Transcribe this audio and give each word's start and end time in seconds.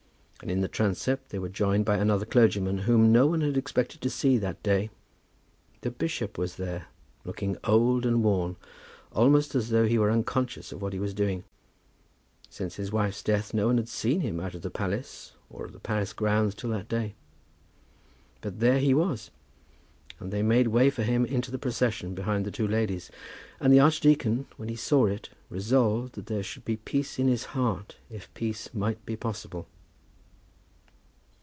And 0.43 0.49
in 0.49 0.61
the 0.61 0.67
transept 0.67 1.29
they 1.29 1.37
were 1.37 1.49
joined 1.49 1.85
by 1.85 1.97
another 1.97 2.25
clergyman 2.25 2.79
whom 2.79 3.11
no 3.11 3.27
one 3.27 3.41
had 3.41 3.55
expected 3.55 4.01
to 4.01 4.09
see 4.09 4.39
that 4.39 4.63
day. 4.63 4.89
The 5.81 5.91
bishop 5.91 6.35
was 6.39 6.55
there, 6.55 6.87
looking 7.23 7.57
old 7.63 8.07
and 8.07 8.23
worn, 8.23 8.55
almost 9.11 9.53
as 9.53 9.69
though 9.69 9.85
he 9.85 9.99
were 9.99 10.09
unconscious 10.09 10.71
of 10.71 10.81
what 10.81 10.93
he 10.93 10.99
was 10.99 11.13
doing. 11.13 11.43
Since 12.49 12.73
his 12.77 12.91
wife's 12.91 13.21
death 13.21 13.53
no 13.53 13.67
one 13.67 13.77
had 13.77 13.87
seen 13.87 14.21
him 14.21 14.39
out 14.39 14.55
of 14.55 14.63
the 14.63 14.71
palace 14.71 15.33
or 15.47 15.63
of 15.65 15.73
the 15.73 15.79
palace 15.79 16.11
grounds 16.11 16.55
till 16.55 16.71
that 16.71 16.89
day. 16.89 17.13
But 18.41 18.59
there 18.61 18.79
he 18.79 18.95
was, 18.95 19.29
and 20.19 20.33
they 20.33 20.41
made 20.41 20.69
way 20.69 20.89
for 20.89 21.03
him 21.03 21.23
into 21.23 21.51
the 21.51 21.59
procession 21.59 22.15
behind 22.15 22.45
the 22.45 22.49
two 22.51 22.67
ladies, 22.67 23.11
and 23.59 23.71
the 23.71 23.79
archdeacon, 23.79 24.47
when 24.57 24.69
he 24.69 24.75
saw 24.75 25.05
it, 25.05 25.29
resolved 25.51 26.13
that 26.15 26.25
there 26.25 26.41
should 26.41 26.65
be 26.65 26.77
peace 26.77 27.19
in 27.19 27.27
his 27.27 27.43
heart, 27.53 27.97
if 28.09 28.33
peace 28.33 28.73
might 28.73 29.05
be 29.05 29.15
possible. 29.15 29.67